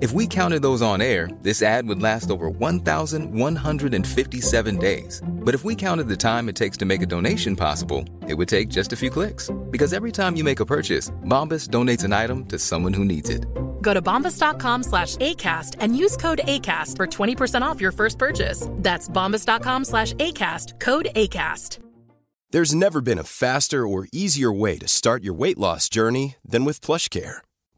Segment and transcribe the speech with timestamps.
[0.00, 5.22] If we counted those on air, this ad would last over 1,157 days.
[5.26, 8.48] But if we counted the time it takes to make a donation possible, it would
[8.48, 9.50] take just a few clicks.
[9.70, 13.28] Because every time you make a purchase, Bombas donates an item to someone who needs
[13.28, 13.44] it.
[13.82, 18.68] Go to bombas.com slash ACAST and use code ACAST for 20% off your first purchase.
[18.76, 21.80] That's bombas.com slash ACAST, code ACAST.
[22.52, 26.64] There's never been a faster or easier way to start your weight loss journey than
[26.64, 27.42] with PlushCare.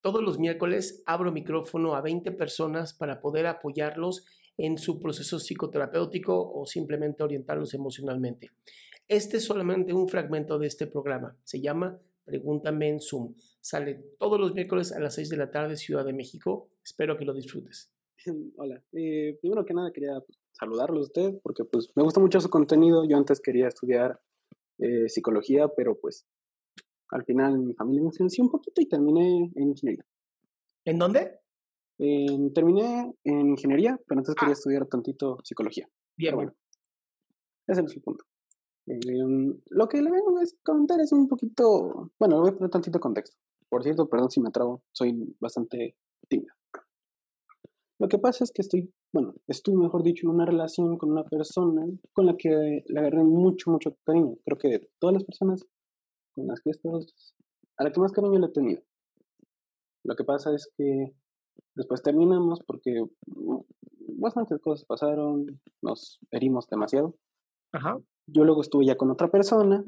[0.00, 4.24] Todos los miércoles abro micrófono a 20 personas para poder apoyarlos
[4.56, 8.50] en su proceso psicoterapéutico o simplemente orientarlos emocionalmente.
[9.08, 11.36] Este es solamente un fragmento de este programa.
[11.42, 13.34] Se llama Pregúntame en Zoom.
[13.60, 16.68] Sale todos los miércoles a las 6 de la tarde, Ciudad de México.
[16.84, 17.90] Espero que lo disfrutes.
[18.56, 22.40] Hola, eh, primero que nada quería pues, saludarlo a usted porque pues me gusta mucho
[22.40, 23.04] su contenido.
[23.08, 24.20] Yo antes quería estudiar
[24.78, 26.26] eh, psicología, pero pues
[27.10, 30.04] al final mi familia me influenció un poquito y terminé en ingeniería.
[30.84, 31.40] ¿En dónde?
[31.98, 35.88] Eh, terminé en ingeniería, pero antes quería estudiar tantito psicología.
[36.16, 36.54] Bien, Pero bueno,
[37.66, 38.24] ese no es el punto.
[38.86, 39.00] Eh,
[39.70, 43.00] lo que le vengo a comentar es un poquito, bueno, le voy a poner tantito
[43.00, 43.36] contexto.
[43.68, 45.96] Por cierto, perdón si me trabo, soy bastante
[46.28, 46.54] tímido.
[47.98, 51.24] Lo que pasa es que estoy, bueno, estuve, mejor dicho, en una relación con una
[51.24, 54.36] persona con la que le agarré mucho, mucho cariño.
[54.44, 55.66] Creo que de todas las personas
[56.38, 57.00] con las que he estado,
[57.76, 58.82] a la que más cariño le he tenido.
[60.04, 61.12] Lo que pasa es que
[61.74, 63.58] después terminamos porque mm,
[64.20, 67.16] bastantes cosas pasaron, nos herimos demasiado.
[67.72, 67.98] Ajá.
[68.26, 69.84] Yo luego estuve ya con otra persona,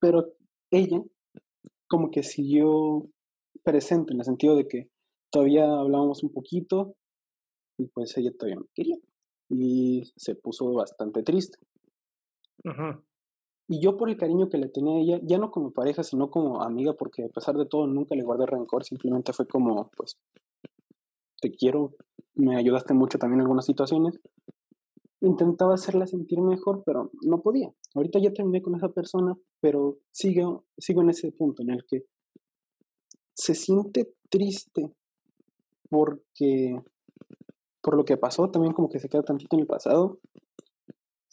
[0.00, 0.34] pero
[0.70, 1.02] ella
[1.88, 3.08] como que siguió
[3.64, 4.90] presente en el sentido de que
[5.30, 6.94] todavía hablábamos un poquito
[7.78, 8.98] y pues ella todavía me quería
[9.48, 11.58] y se puso bastante triste.
[12.64, 13.02] Ajá.
[13.68, 16.30] Y yo por el cariño que le tenía a ella, ya no como pareja, sino
[16.30, 20.16] como amiga, porque a pesar de todo nunca le guardé rencor, simplemente fue como, pues,
[21.40, 21.92] te quiero,
[22.34, 24.18] me ayudaste mucho también en algunas situaciones.
[25.20, 27.70] Intentaba hacerla sentir mejor, pero no podía.
[27.94, 32.04] Ahorita ya terminé con esa persona, pero sigo, sigo en ese punto en el que
[33.34, 34.90] se siente triste
[35.90, 36.80] porque
[37.80, 40.18] por lo que pasó, también como que se queda tantito en el pasado.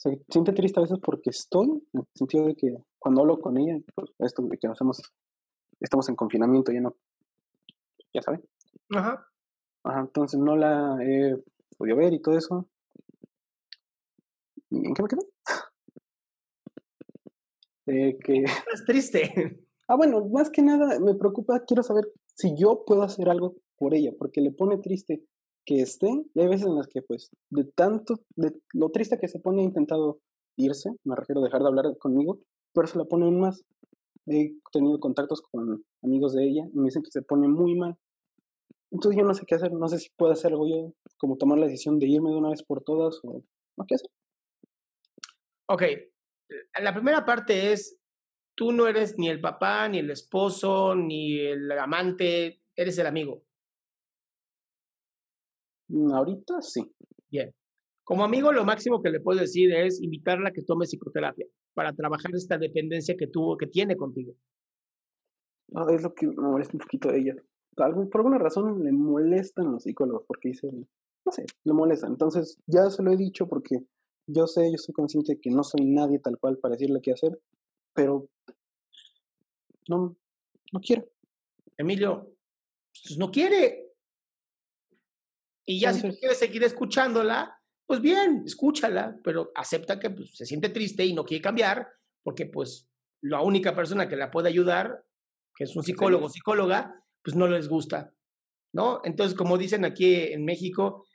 [0.06, 3.58] Se siente triste a veces porque estoy, en el sentido de que cuando hablo con
[3.58, 5.02] ella, pues esto de que nos hemos,
[5.80, 6.96] estamos en confinamiento, ya no,
[8.14, 8.48] ya saben.
[8.92, 9.28] Ajá.
[9.84, 11.36] Ajá, entonces no la he
[11.76, 12.70] podido ver y todo eso.
[14.70, 15.22] ¿Y en qué me quedé?
[17.88, 19.22] Eh, que, Estás triste.
[19.88, 23.94] ah, bueno, más que nada me preocupa, quiero saber si yo puedo hacer algo por
[23.94, 25.24] ella, porque le pone triste
[25.66, 29.28] que esté, y hay veces en las que pues de tanto, de lo triste que
[29.28, 30.20] se pone ha intentado
[30.58, 32.40] irse, me refiero a dejar de hablar conmigo,
[32.74, 33.64] pero se la pone aún más.
[34.28, 37.98] He tenido contactos con amigos de ella y me dicen que se pone muy mal.
[38.92, 41.58] Entonces yo no sé qué hacer, no sé si puedo hacer algo yo, como tomar
[41.58, 43.44] la decisión de irme de una vez por todas o
[43.78, 44.10] no qué hacer.
[45.68, 45.84] Ok.
[46.82, 47.98] La primera parte es,
[48.56, 53.45] tú no eres ni el papá, ni el esposo, ni el amante, eres el amigo.
[55.88, 56.92] Mm, Ahorita sí.
[57.30, 57.54] Bien.
[58.04, 61.92] Como amigo, lo máximo que le puedo decir es invitarla a que tome psicoterapia para
[61.94, 64.34] trabajar esta dependencia que tuvo, que tiene contigo.
[65.70, 67.36] No, es lo que me molesta un poquito de ella.
[67.76, 70.88] Por alguna razón le molestan los psicólogos porque dicen,
[71.26, 72.12] no sé, le molestan.
[72.12, 73.80] Entonces ya se lo he dicho porque
[74.28, 77.12] yo sé, yo soy consciente de que no soy nadie tal cual para decirle qué
[77.12, 77.40] hacer,
[77.94, 78.30] pero
[79.90, 80.16] no,
[80.72, 81.08] no quiero.
[81.78, 82.32] Emilio,
[83.04, 83.85] pues no quiere.
[85.66, 90.46] Y ya si tú quieres seguir escuchándola, pues bien, escúchala, pero acepta que pues, se
[90.46, 91.88] siente triste y no quiere cambiar,
[92.24, 92.88] porque pues
[93.22, 95.04] la única persona que la puede ayudar,
[95.56, 98.14] que es un psicólogo o psicóloga, pues no les gusta,
[98.74, 99.02] ¿no?
[99.04, 101.06] Entonces, como dicen aquí en México,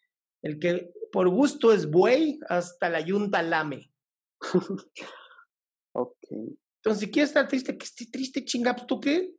[0.43, 3.93] el que por gusto es buey, hasta la yunta lame.
[5.93, 6.15] Ok.
[6.31, 9.35] Entonces, si quieres estar triste, que esté triste, chinga, pues tú qué.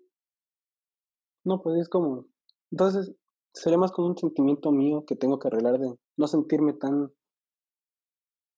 [1.45, 2.27] No, pues es como.
[2.71, 3.15] Entonces,
[3.53, 7.11] sería más como un sentimiento mío que tengo que arreglar de no sentirme tan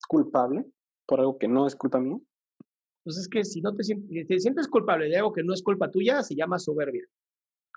[0.07, 0.65] culpable
[1.07, 2.17] por algo que no es culpa mía.
[3.03, 5.61] Pues es que si no te, sientes, te sientes culpable de algo que no es
[5.61, 7.05] culpa tuya, se llama soberbia.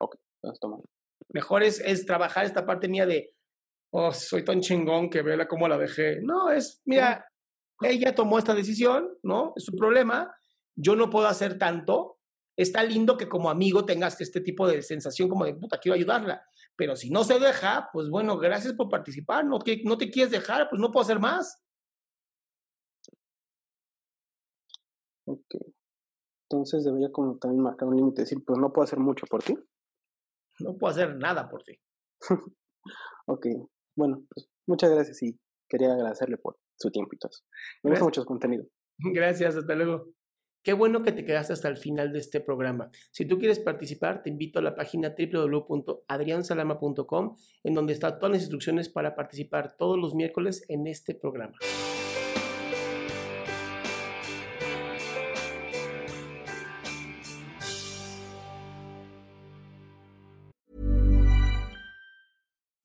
[0.01, 0.79] Ok, entonces toma.
[1.33, 3.35] Mejor es, es trabajar esta parte mía de,
[3.91, 6.21] oh, soy tan chingón que vela cómo la dejé.
[6.23, 7.27] No, es, mira,
[7.81, 9.53] ella tomó esta decisión, ¿no?
[9.57, 10.33] Es su problema.
[10.77, 12.19] Yo no puedo hacer tanto.
[12.57, 16.43] Está lindo que como amigo tengas este tipo de sensación como de, puta, quiero ayudarla.
[16.77, 19.45] Pero si no se deja, pues bueno, gracias por participar.
[19.47, 21.63] No, que, no te quieres dejar, pues no puedo hacer más.
[25.27, 25.55] Ok.
[26.49, 29.57] Entonces debería como también marcar un límite, decir, pues no puedo hacer mucho por ti.
[30.61, 31.79] No puedo hacer nada por ti.
[33.27, 33.47] ok.
[33.97, 35.39] Bueno, pues muchas gracias y
[35.69, 37.43] quería agradecerle por su tiempo y todo eso.
[37.83, 38.65] Me gusta mucho su contenido.
[38.99, 40.16] Gracias, hasta luego.
[40.67, 42.91] Qué bueno que te quedaste hasta el final de este programa.
[43.13, 48.41] Si tú quieres participar, te invito a la página www.adriansalama.com, en donde están todas las
[48.41, 51.55] instrucciones para participar todos los miércoles en este programa.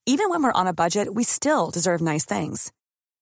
[0.05, 2.71] Even when we're on a budget, we still deserve nice things.